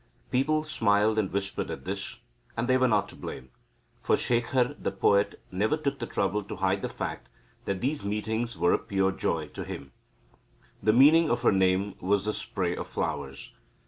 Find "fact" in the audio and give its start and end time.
6.89-7.29